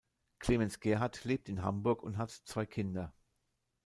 [0.39, 3.13] Clemens Gerhard lebt in Hamburg und hat zwei Kinder.